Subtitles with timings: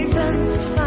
[0.00, 0.77] Events.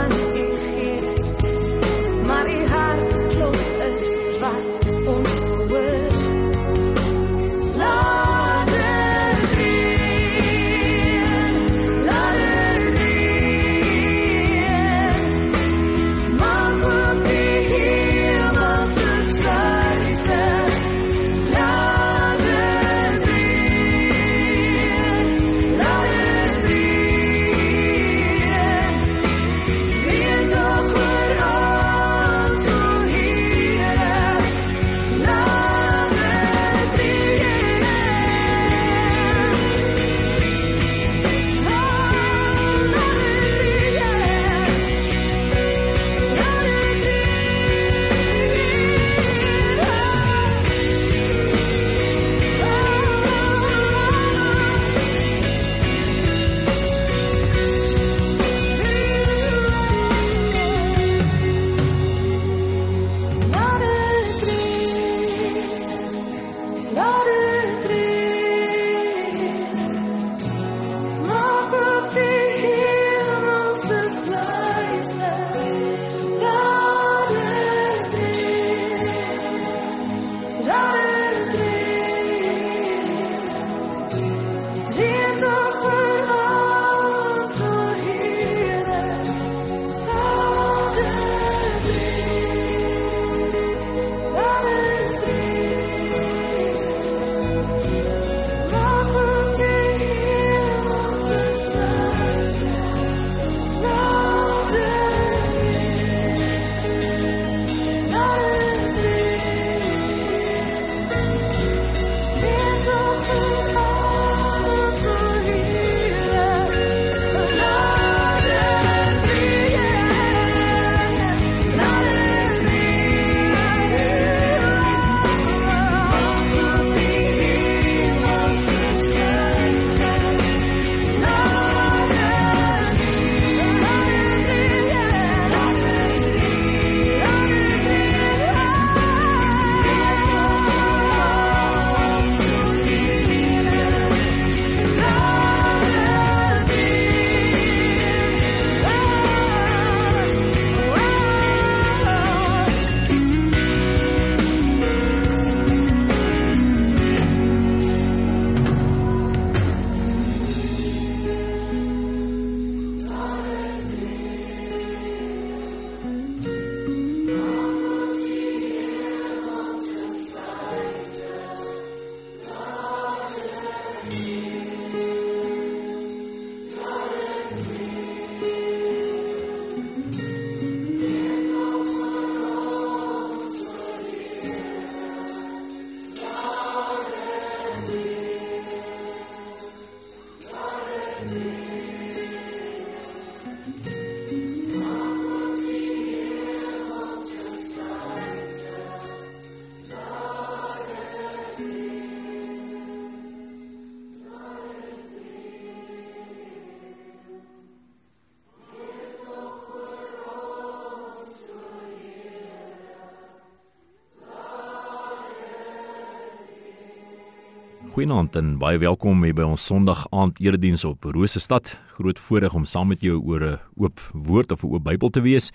[217.91, 221.73] Goeienaand en baie welkom hier by ons Sondag aand erediens op Rosestad.
[221.97, 225.19] Groot voorreg om saam met jou oor 'n oop woord of 'n oop Bybel te
[225.19, 225.51] wees.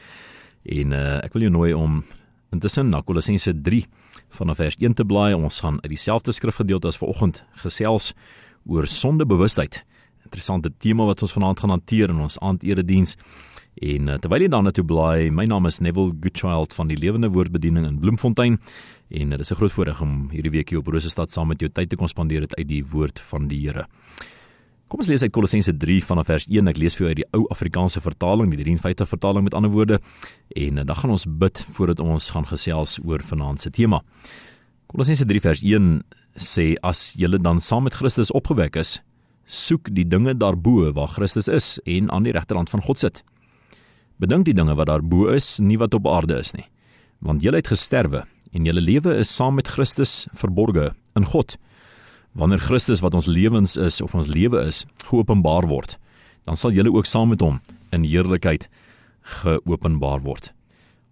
[0.63, 2.05] En uh, ek wil jou nooi om
[2.53, 3.87] intussen na Kolossense 3
[4.29, 5.33] vanaf vers 1 te blaai.
[5.35, 8.13] Ons gaan uit dieselfde skrifgedeelte as vanoggend gesels
[8.67, 9.83] oor sondebewustheid.
[10.27, 13.15] Interessante tema wat ons vanaand gaan hanteer in ons aand erediens.
[13.77, 16.97] En uh, terwyl jy dan na toe blaai, my naam is Neville Goodchild van die
[16.99, 18.59] Lewende Woordbediening in Bloemfontein.
[19.09, 21.71] En dit is 'n groot voorreg om hierdie week hier op Rosestad saam met jou
[21.71, 23.87] tyd te kon spandeer uit die woord van die Here.
[24.89, 26.69] Kom ons lees uit Kolossense 3 vanaf vers 1.
[26.69, 30.01] Ek lees vir jou uit die ou Afrikaanse vertaling, die 53 vertaling met ander woorde.
[30.55, 34.03] En dan gaan ons bid voordat ons gaan gesels oor vanaand se tema.
[34.87, 36.03] Kolossense 3 vers 1
[36.39, 39.01] sê as julle dan saam met Christus opgewek is,
[39.47, 43.23] soek die dinge daarbo waar Christus is en aan die regterhand van God sit.
[44.19, 46.67] Bedink die dinge wat daarbo is, nie wat op aarde is nie.
[47.21, 51.57] Want julle het gesterwe en julle lewe is saam met Christus verborge in God.
[52.37, 55.97] Wanneer Christus wat ons lewens is of ons lewe is, geopenbaar word,
[56.45, 57.61] dan sal julle ook saam met hom
[57.93, 58.69] in heerlikheid
[59.43, 60.53] geopenbaar word.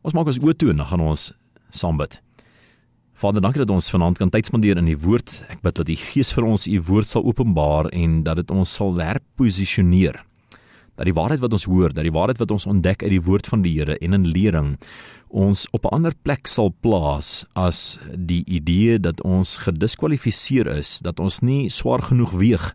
[0.05, 1.31] Ons maak ons oë toe en dan gaan ons
[1.75, 2.24] saam bid.
[3.15, 5.37] Vader, dankie dat ons vanaand kan tyd spandeer in u woord.
[5.47, 8.67] Ek bid dat die Gees vir ons u woord sal openbaar en dat dit ons
[8.67, 10.19] sal herposisioneer.
[10.99, 13.47] Dat die waarheid wat ons hoor, dat die waarheid wat ons ontdek uit die woord
[13.47, 14.75] van die Here en in lering
[15.31, 21.21] ons op 'n ander plek sal plaas as die idee dat ons gediskwalifiseer is, dat
[21.21, 22.75] ons nie swaar genoeg weeg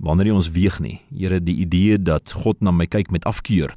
[0.00, 1.00] wanneer jy ons weeg nie.
[1.12, 3.76] Here, die idee dat God na my kyk met afkeur,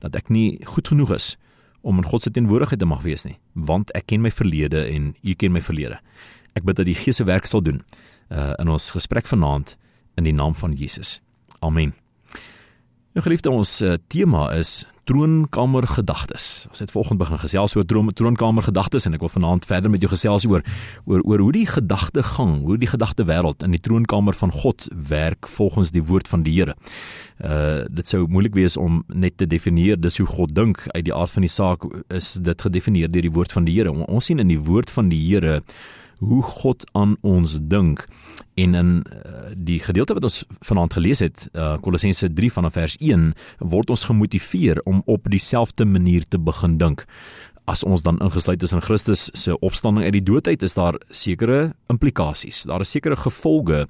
[0.00, 1.36] dat ek nie goed genoeg is
[1.86, 5.12] om in God se teenwoordigheid te mag wees nie, want ek ken my verlede en
[5.22, 6.00] U ken my verlede.
[6.58, 9.76] Ek bid dat die Gees se werk sal doen uh, in ons gesprek vanaand
[10.18, 11.20] in die naam van Jesus.
[11.62, 11.94] Amen.
[13.14, 16.66] Nou geliefde, ons uh, tema is troonkamer gedagtes.
[16.70, 20.02] Ons het vanoggend begin gesels oor troon troonkamer gedagtes en ek wil vanaand verder met
[20.02, 20.64] jou gesels oor
[21.06, 25.46] oor oor hoe die gedagtegang, hoe die gedagte wêreld in die troonkamer van God werk
[25.46, 26.74] volgens die woord van die Here.
[27.38, 31.14] Uh dit sou moeilik wees om net te definieer dis hoe God dink uit die
[31.14, 33.94] aard van die saak is dit gedefinieer deur die woord van die Here.
[33.94, 35.60] Ons sien in die woord van die Here
[36.18, 38.04] hoe God aan ons dink.
[38.54, 42.96] En in uh, die gedeelte wat ons vanaand gelees het, uh, Kolossense 3 vanaf vers
[43.00, 47.04] 1, word ons gemotiveer om op dieselfde manier te begin dink.
[47.66, 51.00] As ons dan ingesluit is in Christus se opstanding uit die dood uit, is daar
[51.10, 52.62] sekere implikasies.
[52.70, 53.80] Daar is sekere gevolge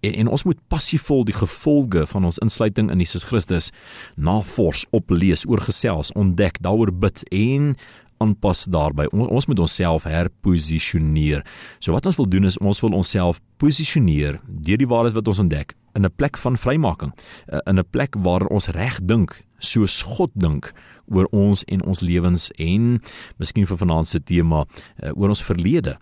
[0.00, 3.68] en, en ons moet passievol die gevolge van ons insluiting in Jesus Christus
[4.16, 7.74] navors, oplees, oorgesels, ontdek, daaroor bid en
[8.18, 9.08] aanpas daarbey.
[9.12, 11.44] Ons, ons moet onsself herposisioneer.
[11.78, 15.42] So wat ons wil doen is ons wil onsself posisioneer deur die waarheid wat ons
[15.44, 17.12] ontdek in 'n plek van vrymaking,
[17.48, 20.72] eh, in 'n plek waar ons reg dink soos God dink
[21.08, 23.00] oor ons en ons lewens en
[23.38, 24.66] miskien vir vanaand se tema
[25.00, 25.96] eh, oor ons verlede.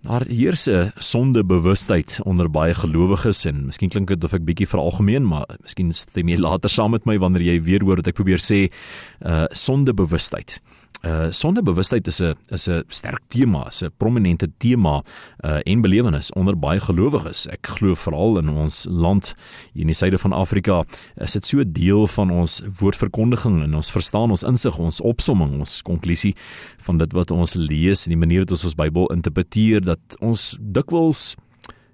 [0.00, 5.26] Daar heers 'n sondebewustheid onder baie gelowiges en miskien klink dit of ek bietjie veralgemeen,
[5.26, 8.38] maar miskien stem jy later saam met my wanneer jy weer hoor wat ek probeer
[8.38, 8.72] sê,
[9.20, 10.60] uh sondebewustheid.
[11.00, 15.02] Uh sondebewustheid is 'n is 'n sterk tema, 'n prominente tema
[15.44, 17.46] uh en belewenis onder baie gelowiges.
[17.46, 19.34] Ek glo veral in ons land
[19.72, 20.84] hier in die suide van Afrika
[21.16, 25.58] is dit so 'n deel van ons woordverkondiging en ons verstaan ons insig, ons opsomming,
[25.58, 26.34] ons konklusie
[26.78, 30.58] van dit wat ons lees en die manier wat ons ons Bybel interpreteer dat ons
[30.60, 31.34] dikwels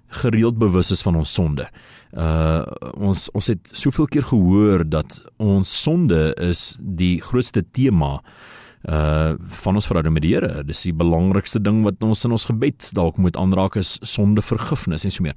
[0.07, 1.69] gereeld bewus is van ons sonde.
[2.11, 2.63] Uh
[2.97, 8.55] ons ons het soveel keer gehoor dat ons sonde is die grootste tema uh
[8.87, 10.63] van ons verhouding met die Here.
[10.63, 15.03] Dis die belangrikste ding wat ons in ons gebed dalk moet aanraak is sonde vergifnis
[15.03, 15.35] en so meer.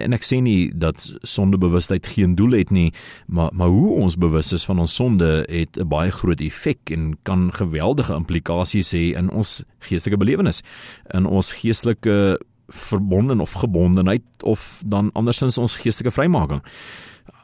[0.00, 2.88] En ek sê nie dat sondebewustheid geen doel het nie,
[3.26, 7.18] maar maar hoe ons bewus is van ons sonde het 'n baie groot effek en
[7.22, 10.62] kan geweldige implikasies hê in ons geestelike belewenis,
[11.12, 16.62] in ons geestelike verbonden of gebondenheid of dan andersins ons geestelike vrymaking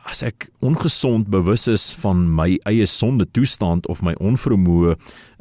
[0.05, 4.97] as ek ongesond bewus is van my eie sonde toestand of my onvermoë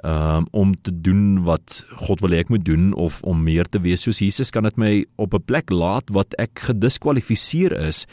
[0.08, 3.82] um, om te doen wat God wil hê ek moet doen of om meer te
[3.84, 8.06] wees soos Jesus kan dit my op 'n plek laat wat ek gediskwalifiseer is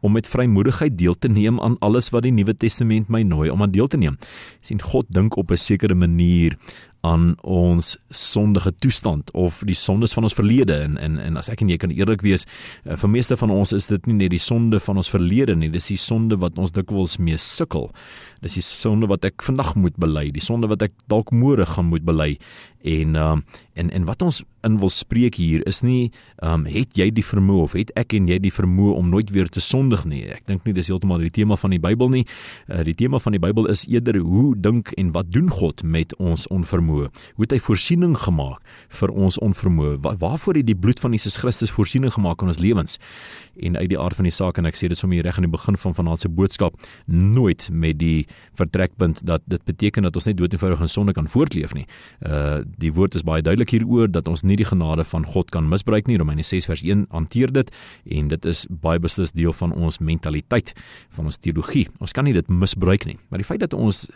[0.00, 3.62] om met vrymoedigheid deel te neem aan alles wat die Nuwe Testament my nooi om
[3.62, 4.16] aan deel te neem.
[4.60, 6.56] sien God dink op 'n sekere manier
[7.06, 10.74] aan ons sondige toestand of die sondes van ons verlede.
[10.82, 12.46] En en en as ek en jy kan eerlik wees
[12.84, 15.70] uh, vir meeste van ons is dit nie net die sonde van ons verlede nie
[15.70, 17.90] dis die sonde wat ons dikwels mee sukkel.
[18.42, 21.90] Dis die sonde wat ek vandag moet bely die sonde wat ek dalk môre gaan
[21.92, 22.34] moet bely
[22.82, 23.44] en um,
[23.74, 26.10] en en wat ons in wil spreek hier is nie
[26.42, 29.50] um, het jy die vermoë of het ek en jy die vermoë om nooit weer
[29.50, 30.24] te sondig nie?
[30.34, 32.24] Ek dink nie dis heeltemal die tema van die Bybel nie.
[32.66, 36.14] Uh, die tema van die Bybel is eerder hoe dink en wat doen God met
[36.18, 37.10] ons onvermoë?
[37.36, 38.62] Hoe het hy voorsiening gemaak
[39.00, 39.98] vir ons onvermoë?
[40.04, 42.98] Wa waarvoor het die bloed van Jesus Christus voorsiening gemaak in ons lewens?
[43.58, 45.54] En uit die aard van die saak en ek sê dit sommer reg aan die
[45.54, 48.26] begin van vanaand se boodskap nooit met die
[48.58, 51.86] vertrekpunt dat dit beteken dat ons net dood eenvoudig in sonde kan voortleef nie.
[52.26, 55.68] Uh die woord is baie duidelik hieroor dat ons nie die genade van God kan
[55.68, 56.18] misbruik nie.
[56.20, 57.70] Romeine 6 vers 1 hanteer dit
[58.18, 60.74] en dit is baie beslis deel van ons mentaliteit,
[61.16, 61.88] van ons teologie.
[62.00, 63.18] Ons kan nie dit misbruik nie.
[63.28, 64.06] Maar die feit dat ons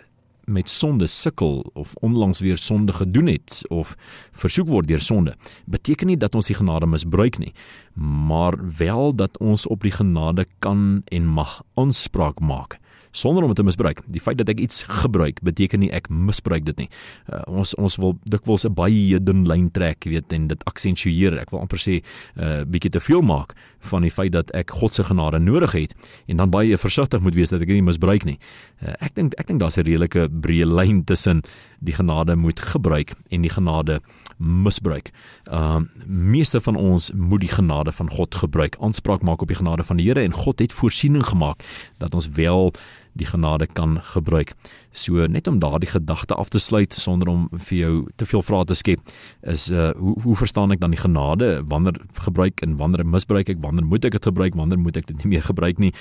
[0.44, 3.94] met sonde sukkel of onlangs weer sonde gedoen het of
[4.32, 5.36] versoek word deur sonde,
[5.70, 7.52] beteken nie dat ons die genade misbruik nie,
[7.94, 12.81] maar wel dat ons op die genade kan en mag aanspraak maak
[13.12, 14.00] sonder om dit te misbruik.
[14.06, 16.88] Die feit dat ek iets gebruik beteken nie ek misbruik dit nie.
[17.28, 21.38] Uh, ons ons wil dikwels 'n baie dun lyn trek, weet en dit aksentueer.
[21.38, 23.54] Ek wil amper sê 'n uh, bietjie te veel maak
[23.90, 25.94] van die feit dat ek God se genade nodig het
[26.26, 28.38] en dan baie versigtig moet wees dat ek dit nie misbruik nie.
[28.80, 31.42] Uh, ek dink ek dink daar's 'n redelike breë lyn tussen
[31.80, 34.00] die genade moet gebruik en die genade
[34.38, 35.10] misbruik.
[35.50, 39.56] Ehm uh, meeste van ons moet die genade van God gebruik, aanspraak maak op die
[39.56, 41.62] genade van die Here en God het voorsiening gemaak
[41.98, 42.72] dat ons wel
[43.18, 44.54] die genade kan gebruik.
[44.90, 48.64] So net om daardie gedagte af te sluit sonder om vir jou te veel vrae
[48.68, 49.00] te skep,
[49.42, 51.50] is uh hoe hoe verstaan ek dan die genade?
[51.68, 53.60] Wanneer gebruik en wanneer misbruik ek?
[53.60, 54.56] Wanneer moet ek dit gebruik?
[54.56, 55.92] Wanneer moet ek dit nie meer gebruik nie?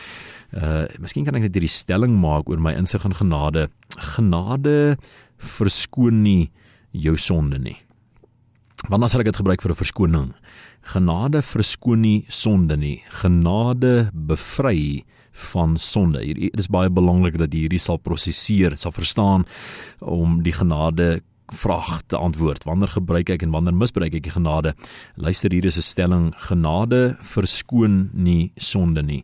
[0.56, 3.70] Uh miskien kan ek net hierdie stelling maak oor my insig in genade.
[4.16, 4.98] Genade
[5.38, 6.52] verskoon nie
[6.92, 7.78] jou sonde nie.
[8.90, 10.30] Wanneer sal ek dit gebruik vir 'n verskoning?
[10.82, 13.04] Genade verskoon nie sonde nie.
[13.22, 16.22] Genade bevry van sonde.
[16.34, 19.46] Dit is baie belangrik dat jy hierdie sal prosesseer, sal verstaan
[20.00, 21.22] om die genade
[21.52, 22.64] vraag te antwoord.
[22.64, 24.76] Wanneer gebruik ek en wanneer misbruik ek die genade?
[25.16, 29.24] Luister hier is 'n stelling: genade verskoon nie sonde nie.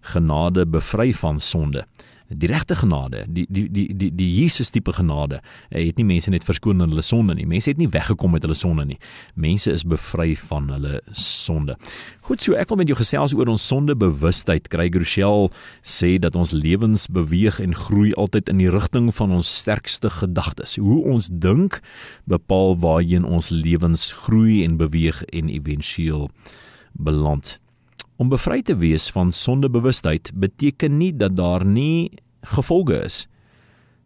[0.00, 1.86] Genade bevry van sonde
[2.28, 5.40] die regte genade, die die die die die Jesus tipe genade.
[5.70, 7.46] Hy het nie mense net verskoon van hulle sonde nie.
[7.46, 8.98] Mense het nie weggekom met hulle sonde nie.
[9.34, 11.76] Mense is bevry van hulle sonde.
[12.24, 14.68] Goed so, ek wil met jou gesels oor ons sondebewustheid.
[14.72, 15.50] Craig Rochelle
[15.82, 20.78] sê dat ons lewens beweeg en groei altyd in die rigting van ons sterkste gedagtes.
[20.80, 21.80] Hoe ons dink
[22.30, 26.30] bepaal waarheen ons lewens groei en beweeg en éventueel
[26.94, 27.58] beland.
[28.16, 32.10] Om bevry te wees van sondebewustheid beteken nie dat daar nie
[32.42, 33.24] gevolge is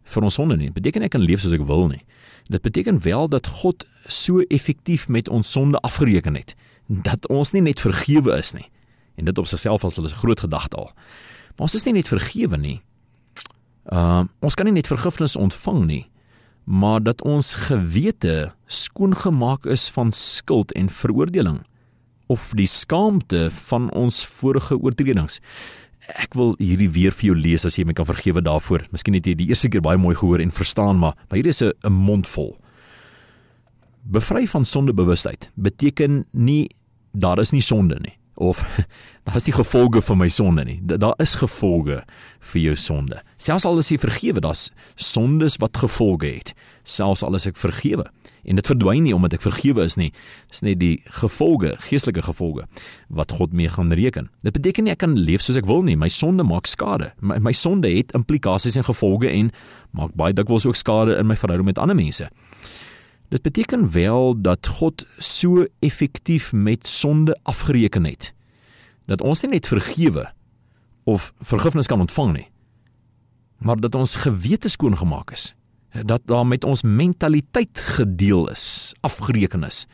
[0.09, 0.71] vir ons sonde nie.
[0.73, 2.01] Beteken ek kan leef soos ek wil nie.
[2.49, 6.55] Dit beteken wel dat God so effektief met ons sonde afgereken het
[6.89, 8.65] dat ons nie net vergewe is nie.
[9.21, 10.91] En dit op sigself as 'n groot gedagte al.
[11.55, 12.81] Maar ons is nie net vergewe nie.
[13.85, 16.09] Ehm uh, ons kan nie net vergifnis ontvang nie,
[16.63, 21.68] maar dat ons gewete skoongemaak is van skuld en veroordeling
[22.29, 25.39] of die skaamte van ons vorige oortredings.
[26.21, 28.85] Ek wil hierdie weer vir jou lees as jy my kan vergewe daarvoor.
[28.93, 31.61] Miskien het jy die eerste keer baie mooi gehoor en verstaan, maar maar hier is
[31.61, 32.57] 'n 'n mond vol.
[34.03, 36.69] Bevry van sondebewustheid beteken nie
[37.13, 38.63] daar is nie sonde nie of
[39.27, 40.79] daar is nie gevolge vir my sonde nie.
[40.81, 42.01] Daar is gevolge
[42.51, 43.19] vir jou sonde.
[43.37, 46.53] Selfs al is jy vergewe, daar's sondes wat gevolge het.
[46.87, 48.07] Selfs al is ek vergewe
[48.49, 50.09] en dit verdwyn nie omdat ek vergewe is nie.
[50.49, 52.65] Dis net die gevolge, geestelike gevolge
[53.13, 54.31] wat God mee gaan reken.
[54.47, 55.97] Dit beteken nie ek kan leef soos ek wil nie.
[55.99, 57.11] My sonde maak skade.
[57.19, 59.51] My, my sonde het implikasies en gevolge en
[59.91, 62.29] maak baie dikwels ook skade in my verhouding met ander mense.
[63.29, 68.33] Dit beteken wel dat God so effektief met sonde afgereken het
[69.09, 70.27] dat ons nie net vergewe
[71.09, 72.49] of vergifnis kan ontvang nie
[73.57, 75.53] maar dat ons gewete skoon gemaak is
[75.89, 79.85] dat daar met ons mentaliteit gedeel is, afgereken is.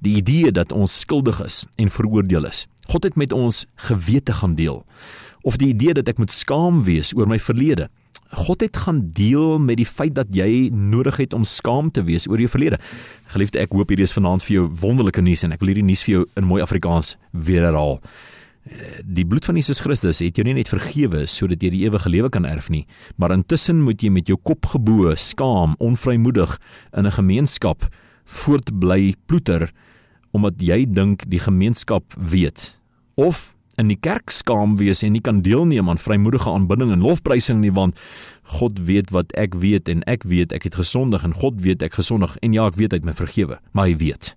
[0.00, 2.66] Die idee dat ons skuldig is en veroordeel is.
[2.88, 4.84] God het met ons gewete gaan deel.
[5.42, 7.88] Of die idee dat ek moet skaam wees oor my verlede.
[8.30, 12.28] God het gaan deel met die feit dat jy nodig het om skaam te wees
[12.30, 12.78] oor jou verlede.
[13.34, 16.04] Geliefde, ek hoop hierdie is vanaand vir jou wonderlike nuus en ek wil hierdie nuus
[16.06, 17.98] vir jou in mooi Afrikaans weer herhaal.
[19.02, 22.30] Die bloed van Jesus Christus het jou nie net vergewe sodat jy die ewige lewe
[22.30, 22.84] kan erf nie,
[23.18, 26.58] maar intussen moet jy met jou kop gebo, skaam, onvrymoedig
[26.94, 27.88] in 'n gemeenskap
[28.24, 29.72] voortbly ploeter
[30.30, 32.78] omdat jy dink die gemeenskap weet
[33.16, 37.62] of in die kerk skaam wees en nie kan deelneem aan vrymoedige aanbidding en lofprysing
[37.62, 37.98] nie want
[38.56, 41.96] God weet wat ek weet en ek weet ek het gesondig en God weet ek
[42.00, 44.34] gesondig en ja ek weet hy het my vergewe maar hy weet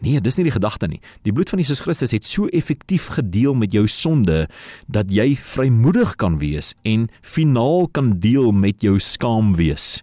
[0.00, 1.02] Nee, dis nie die gedagte nie.
[1.28, 4.46] Die bloed van Jesus Christus het so effektief gedeel met jou sonde
[4.88, 9.98] dat jy vrymoedig kan wees en finaal kan deel met jou skaam wees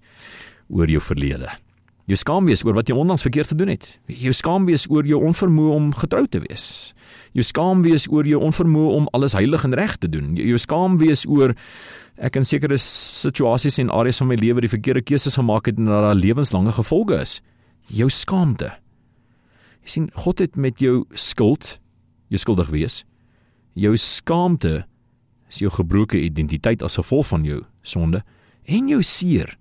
[0.70, 1.50] oor jou verlede.
[2.08, 3.86] Jou skaam wees oor wat jy onlangs verkeerd gedoen het.
[4.08, 6.94] Jou skaam wees oor jou onvermoë om getrou te wees.
[7.36, 10.32] Jou skaam wees oor jou onvermoë om alles heilig en reg te doen.
[10.40, 11.52] Jou skaam wees oor
[12.16, 15.92] ek in sekere situasies en areas van my lewe die verkeerde keuses gemaak het en
[15.92, 17.40] dat daar lewenslange gevolge is.
[17.92, 18.72] Jou skaamte
[19.88, 21.78] Jy sien God het met jou skuld,
[22.28, 23.06] jou skuldig wees,
[23.72, 24.82] jou skaamte,
[25.48, 28.20] is jou gebroke identiteit as gevolg van jou sonde
[28.68, 29.54] en jou seer,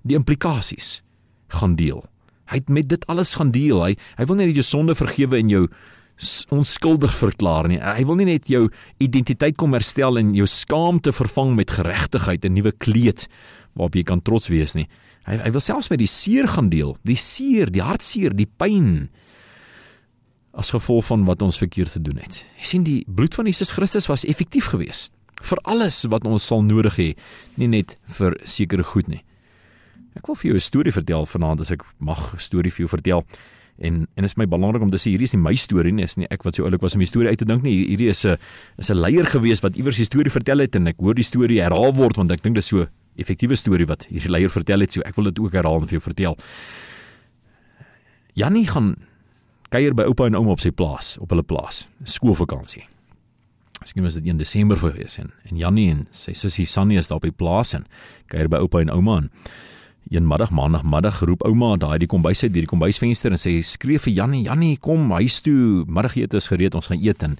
[0.00, 1.02] die implikasies
[1.48, 2.04] gaan deel.
[2.50, 3.82] Hy het met dit alles gaan deel.
[3.82, 5.66] Hy hy wil nie net jou sonde vergewe en jou
[6.54, 7.80] onskuldig verklaar nie.
[7.82, 8.66] Hy wil nie net jou
[9.02, 13.26] identiteit kom herstel en jou skaamte vervang met geregtigheid en nuwe kleed
[13.76, 14.86] waarop jy kan trots wees nie.
[15.26, 19.10] Hy hy wil selfs met die seer gaan deel, die seer, die hartseer, die pyn,
[20.56, 22.40] as gevolg van wat ons verkeerd gedoen het.
[22.62, 25.12] Jy sien die bloed van Jesus Christus was effektief geweest
[25.44, 27.08] vir alles wat ons sal nodig hê,
[27.60, 29.20] nie net vir sekere goed nie.
[30.16, 32.88] Ek wil vir jou 'n storie vertel vanaand as ek mag 'n storie vir jou
[32.88, 33.24] vertel.
[33.78, 36.16] En en is my belangrik om te sê hierdie is nie my storie nie, is
[36.16, 37.86] nie ek wat so oulik was om die storie uit te dink nie.
[37.86, 38.38] Hierdie is 'n
[38.78, 41.60] is 'n leier gewees wat iewers die storie vertel het en ek hoor die storie
[41.60, 44.92] herhaal word want ek dink dit is so effektiewe storie wat hierdie leier vertel het,
[44.92, 46.36] so ek wil dit ook herhaal en vir jou vertel.
[48.34, 48.96] Jannie gaan
[49.72, 52.84] kuier by oupa en ouma op sy plaas, op hulle plaas, skoolvakansie.
[53.80, 57.16] Miskien was dit 1 Desember gewees en en Jannie en sy sussie Sannie is daar
[57.16, 57.86] op die plaas en
[58.32, 59.30] kuier by oupa en ouma en
[60.10, 64.12] een middag maandagmiddag roep ouma daai die kombuis uit die kombuisvenster en sê skree vir
[64.12, 67.34] Jannie, Jannie kom huis toe, middagete is gereed, ons gaan eet en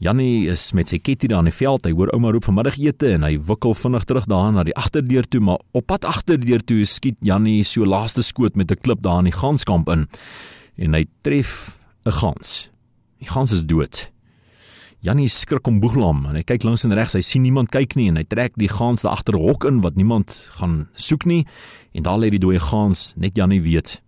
[0.00, 1.84] Jannie is met sy ketty daar in die veld.
[1.84, 5.28] Hy hoor ouma roep vir middagete en hy wikkel vinnig terug daar na die agterdeur
[5.28, 9.20] toe, maar op pad agterdeur toe skiet Jannie so laaste skoot met 'n klip daar
[9.20, 10.08] in die ganskamp in
[10.78, 12.70] en hy tref 'n gans.
[13.20, 14.10] Die gans is dood.
[15.00, 18.08] Jannie skrik om boeglam en hy kyk links en regs, hy sien niemand kyk nie
[18.08, 21.46] en hy trek die gans daar agter 'n hok in wat niemand gaan soek nie
[21.92, 23.98] en daar lê die dooie gans, net Jannie weet.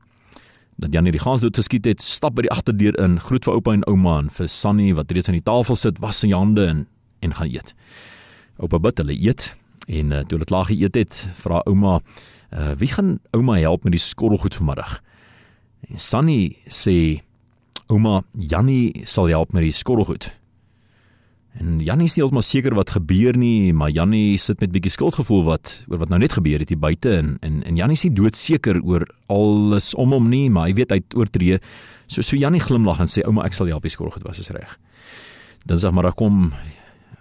[0.77, 3.75] Dat Jannie die gans dood geskiet het, stap by die agterdeur in, groet vir oupa
[3.77, 6.87] en ouma en vir Sunny wat reeds aan die tafel sit, was sy hande en
[7.23, 7.75] en gaan eet.
[8.59, 9.53] Oupa bid hulle eet
[9.87, 12.01] en uh, toe hulle klaar geëet het, vra ouma,
[12.51, 15.01] uh, "Wie gaan ouma help met die skorrelgoed vanmiddag?"
[15.91, 17.23] En Sunny sê
[17.87, 20.31] ouma Jannie sal help met die skorrelgoed.
[21.61, 25.43] En Jannie is nie heeltemal seker wat gebeur nie, maar Jannie sit met bietjie skuldgevoel
[25.51, 28.15] wat oor wat nou net gebeur het hier buite en en en Jannie is nie
[28.17, 31.61] doodseker oor alles om hom nie, maar hy weet hy het oortree.
[32.07, 34.79] So so Jannie glimlag en sê ouma ek sal help die skorrelgoed was is reg.
[35.69, 36.55] Sê maar kom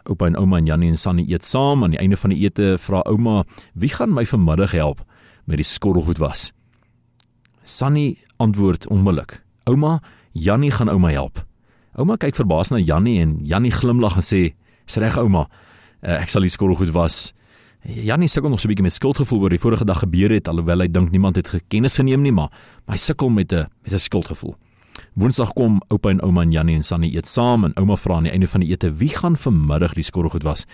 [0.09, 2.77] oupa en ouma en Jannie en Sunny eet saam aan die einde van die ete
[2.79, 5.03] vra ouma wie gaan my vanmiddag help
[5.45, 6.51] met die skorrelgoed was.
[7.63, 9.41] Sunny antwoord onmiddellik.
[9.69, 9.99] Ouma,
[10.33, 11.45] Jannie gaan ouma help.
[11.99, 14.53] Ouma kyk verbaas na Jannie en Jannie glimlag en sê:
[14.85, 15.47] "Dis reg ouma.
[16.01, 17.33] Uh, ek sal die skool goed was."
[17.83, 20.79] Jannie sukkel nog so 'n bietjie met skuldgevoel oor die vorige dag gebeur het alhoewel
[20.79, 22.49] hy dink niemand het gekennis geneem nie, maar,
[22.85, 24.55] maar hy sukkel met 'n met 'n skuldgevoel.
[25.15, 28.23] Woensdag kom oupa en ouma en Jannie en Sannie eet saam en ouma vra aan
[28.23, 30.65] die einde van die ete: "Wie gaan vanmiddag die skool goed was?"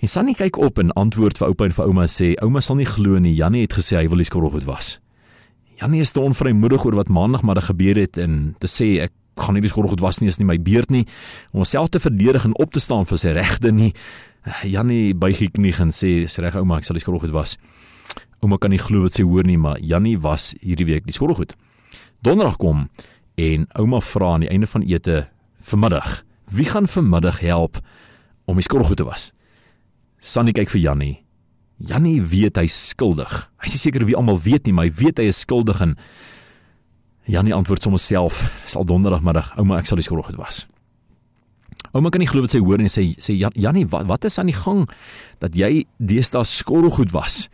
[0.00, 2.86] En Sannie kyk op en antwoord vir oupa en vir ouma sê: "Ouma sal nie
[2.86, 3.34] glo nie.
[3.34, 5.00] Jannie het gesê hy wil die skool goed was."
[5.82, 9.68] Janie is te onvrymoedig oor wat maandagmiddag gebeur het en te sê ek gaan nie
[9.68, 11.06] skool goed was nie is nie my beurt nie
[11.52, 13.92] om homself te verdedig en op te staan vir sy regte nie.
[14.66, 17.56] Janie buig die knie en sê dis reg ouma ek sal die skool goed was.
[18.42, 21.34] Ouma kan nie glo wat sy hoor nie maar Janie was hierdie week die skool
[21.38, 21.54] goed.
[22.22, 22.88] Donderdag kom
[23.40, 25.26] en ouma vra aan die einde van ete
[25.62, 27.80] vanmiddag wie gaan vanmiddag help
[28.50, 29.30] om die skool goed te was.
[30.20, 31.22] Sannie kyk vir Janie
[31.82, 33.32] Jannie weet hy skuldig.
[33.58, 35.96] Hy is seker wie almal weet nie, maar hy weet hy is skuldig en
[37.30, 40.64] Jannie antwoord sommer self, sal donderdagmiddag, ouma, ek sal die skool goed was.
[41.92, 44.48] Ouma kan nie glo wat sy hoor en sê sê Jannie, wat, wat is aan
[44.50, 44.86] die gang
[45.42, 47.46] dat jy deesdae skool goed was?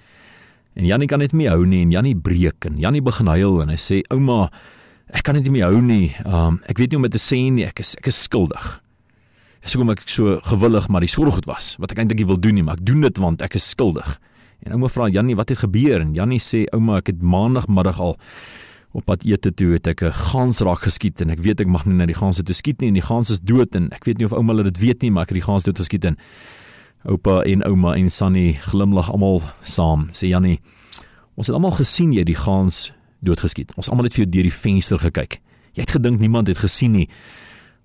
[0.79, 3.73] En Jannie kan net nie hou nie en Jannie breek en Jannie begin huil en
[3.73, 4.47] hy sê ouma,
[5.11, 6.13] ek kan net nie hou nie.
[6.23, 8.69] Um ek weet nie hoe om dit te sê nie, ek is ek is skuldig.
[9.65, 12.65] Dis hoekom ek so gewillig maar die skoolgoed was wat ek eintlik wil doen nie,
[12.65, 14.15] maar ek doen dit want ek is skuldig.
[14.63, 18.17] En ouma vra Jannie wat het gebeur en Jannie sê ouma ek het maandagmiddag al
[18.97, 21.85] Op pad ete toe het ek 'n gans raak geskiet en ek weet ek mag
[21.87, 24.19] nie na die ganse toe skiet nie en die gans is dood en ek weet
[24.19, 26.17] nie of ouma dit weet nie maar ek het die gans dood geskiet en
[27.05, 30.09] oupa en ouma en Sunny glimlag almal saam.
[30.11, 30.61] Sê Jannie,
[31.37, 33.75] ons het almal gesien jy die gans doodgeskiet.
[33.77, 35.41] Ons almal het vir jou deur die venster gekyk.
[35.75, 37.09] Jy het gedink niemand het gesien nie.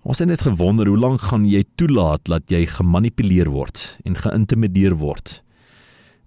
[0.03, 4.97] Ons het net gewonder hoe lank gaan jy toelaat dat jy gemanipuleer word en geïntimideer
[4.99, 5.39] word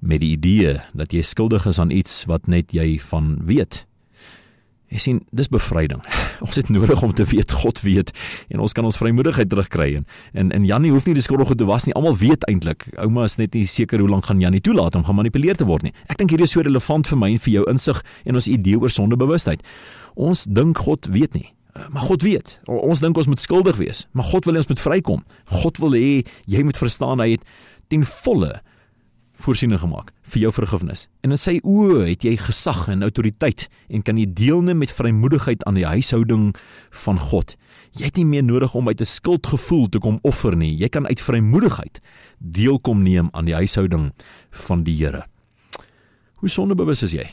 [0.00, 3.84] met die idee dat jy skuldig is aan iets wat net jy van weet.
[4.96, 6.00] Jy sien, dis bevryding.
[6.44, 8.12] Ons het nodig om te weet God weet
[8.48, 11.66] en ons kan ons vrymoedigheid terugkry en en, en Jannie hoef nie die skuldige te
[11.68, 11.92] was nie.
[11.98, 12.86] Almal weet eintlik.
[13.02, 15.92] Ouma is net nie seker hoe lank gaan Jannie toelaat om gemanipuleer te word nie.
[16.08, 18.80] Ek dink hierdie is so relevant vir my en vir jou insig en ons idee
[18.80, 19.60] oor sondebewustheid.
[20.16, 21.50] Ons dink God weet nie.
[21.76, 22.56] Eh, maar God weet.
[22.72, 25.26] Ons dink ons moet skuldig wees, maar God wil hê ons moet vrykom.
[25.60, 27.44] God wil hê jy moet verstaan hy het
[27.92, 28.54] ten volle
[29.36, 31.06] voorsiening gemaak vir jou vergifnis.
[31.24, 35.64] En in sy oë het jy gesag en autoriteit en kan jy deelneem met vrymoedigheid
[35.68, 36.54] aan die huishouding
[37.04, 37.56] van God.
[37.96, 40.76] Jy het nie meer nodig om uit 'n skuldgevoel te kom offer nie.
[40.76, 42.00] Jy kan uit vrymoedigheid
[42.38, 44.12] deel kom neem aan die huishouding
[44.50, 45.24] van die Here.
[46.34, 47.30] Hoe sondebewus is jy?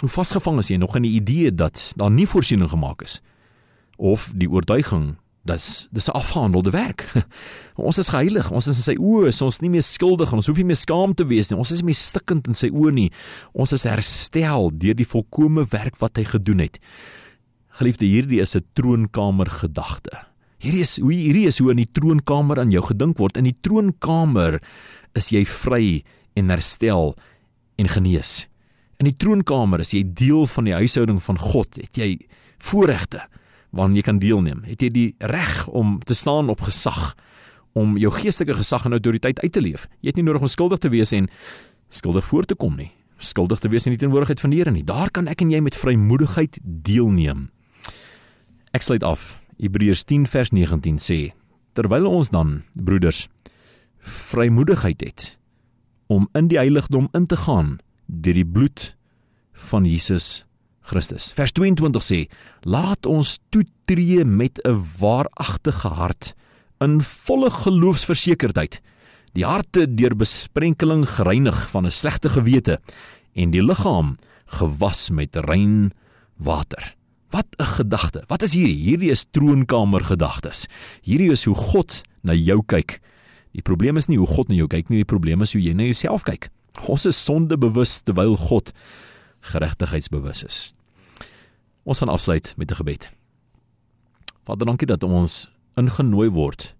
[0.00, 3.22] Hoe vasgevang is jy nog in die idee dat daar nie voorsiening gemaak is
[3.96, 7.06] of die oortuiging dis dis 'n afgehandelde werk.
[7.88, 10.40] ons is geheilig, ons is in sy oë, so ons is nie meer skuldig en
[10.40, 11.58] ons hoef nie meer skaam te wees nie.
[11.58, 13.10] Ons is nie meer stikkend in sy oë nie.
[13.54, 16.78] Ons is herstel deur die volkomme werk wat hy gedoen het.
[17.76, 20.26] Geliefde, hierdie is 'n troonkamer gedagte.
[20.58, 23.36] Hierdie is hoe hierdie is hoe in die troonkamer aan jou gedink word.
[23.36, 24.60] In die troonkamer
[25.14, 26.02] is jy vry
[26.34, 27.14] en herstel
[27.76, 28.46] en genees.
[28.98, 31.76] In die troonkamer is jy deel van die huishouding van God.
[31.76, 32.10] Het jy
[32.58, 33.20] voorregte?
[33.70, 34.62] Waaraan jy kan deelneem.
[34.66, 37.14] Het jy die reg om te staan op gesag
[37.76, 39.84] om jou geestelike gesag en autoriteit uit te leef.
[40.00, 41.28] Jy het nie nodig om skuldig te wees en
[41.92, 42.90] skuldig voor te kom nie.
[43.18, 44.84] Skuldig te wees in die teenwoordigheid van die Here nie.
[44.84, 47.50] Daar kan ek en jy met vrymoedigheid deelneem.
[48.72, 49.34] Ek sluit af.
[49.60, 51.32] Hebreërs 10 vers 19 sê:
[51.76, 53.26] Terwyl ons dan, broeders,
[54.00, 55.36] vrymoedigheid het
[56.06, 58.92] om in die heiligdom in te gaan deur die bloed
[59.52, 60.44] van Jesus
[60.86, 61.32] Christus.
[61.36, 62.20] Vers 22 sê:
[62.62, 66.34] Laat ons toetree met 'n waaragtige hart
[66.80, 68.80] in volle geloofsversekerdheid,
[69.34, 72.80] die harte deur besprenkeling gereinig van 'n slegte gewete
[73.34, 75.92] en die liggaam gewas met rein
[76.36, 76.94] water.
[77.30, 78.24] Wat 'n gedagte.
[78.28, 78.76] Wat is hierdie?
[78.76, 80.66] Hierdie is troonkamer gedagtes.
[81.02, 83.00] Hierdie is hoe God na jou kyk.
[83.52, 85.72] Die probleem is nie hoe God na jou kyk nie, die probleem is hoe jy
[85.72, 86.50] na jouself kyk.
[86.86, 88.72] Ons is sondebewus terwyl God
[89.46, 90.74] geregtigheidsbewus is.
[91.86, 93.10] Ons gaan afsluit met 'n gebed.
[94.44, 96.74] Vader, dankie dat ons ingenooi word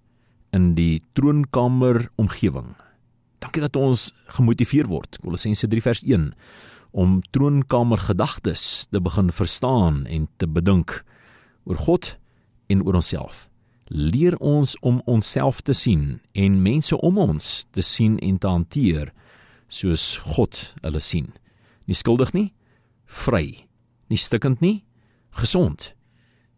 [0.51, 2.77] in die troonkamer omgewing.
[3.39, 6.31] Dankie dat ons gemotiveer word, Kolossense 3 vers 1,
[6.97, 11.05] om troonkamer gedagtes te begin verstaan en te bedink
[11.65, 12.17] oor God
[12.67, 13.49] en oor onsself.
[13.87, 19.13] Leer ons om onsself te sien en mense om ons te sien en te hanteer
[19.69, 21.29] soos God hulle sien.
[21.87, 22.53] Nie skuldig nie,
[23.07, 23.67] vry,
[24.11, 24.85] nie stikkend nie,
[25.31, 25.95] gesond,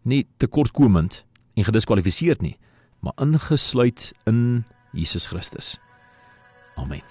[0.03, 1.25] nie tekortkomend
[1.57, 2.57] en gediskwalifiseerd nie,
[3.01, 5.79] maar ingesluit in Jesus Christus.
[6.77, 7.03] Amen.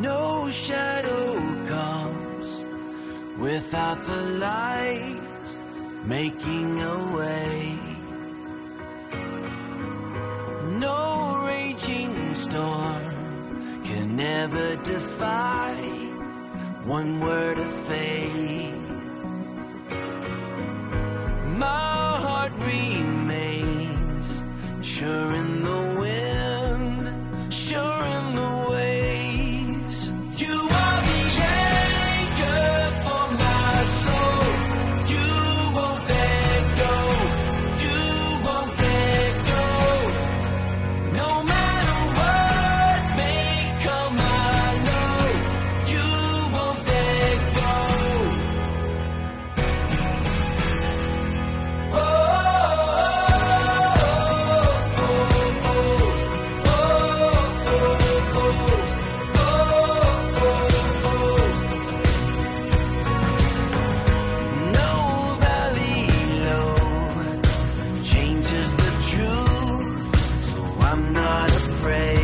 [0.00, 1.34] No shadow
[1.66, 2.64] comes
[3.38, 5.15] without the light
[6.06, 7.78] making a way.
[10.78, 15.74] No raging storm can never defy
[16.84, 18.74] one word of faith.
[21.58, 24.42] My heart remains
[24.82, 25.55] sure in
[71.16, 72.15] not afraid.